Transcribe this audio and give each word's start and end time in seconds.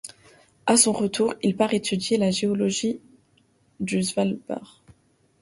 À 0.65 0.77
son 0.77 0.93
retour, 0.93 1.35
il 1.43 1.55
part 1.55 1.75
étudier 1.75 2.17
la 2.17 2.31
géologie 2.31 2.99
du 3.79 4.01
Svalbard. 4.01 4.81